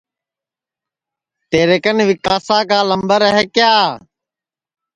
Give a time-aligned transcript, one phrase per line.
[1.51, 3.73] تیرے کن ویکاسا کا لمبر ہے کیا